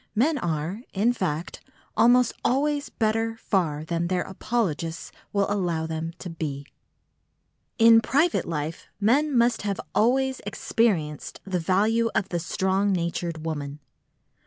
[0.15, 1.61] Men are, in fact,
[1.95, 6.65] almost always better far than their apologists will allow them to be.
[7.77, 13.79] In private life men must have always experienced the value of the strong natured woman.